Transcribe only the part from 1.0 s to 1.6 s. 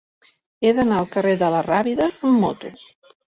al carrer de la